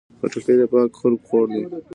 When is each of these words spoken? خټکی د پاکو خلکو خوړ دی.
خټکی 0.19 0.53
د 0.59 0.63
پاکو 0.71 0.97
خلکو 1.01 1.25
خوړ 1.27 1.45
دی. 1.53 1.63